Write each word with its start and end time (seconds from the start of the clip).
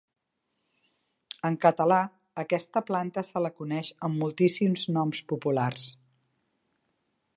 En 1.49 1.57
català 1.65 1.99
aquesta 2.43 2.83
planta 2.87 3.25
se 3.27 3.43
la 3.47 3.53
coneix 3.59 3.93
amb 4.09 4.19
moltíssims 4.25 4.87
noms 4.97 5.23
populars. 5.35 5.87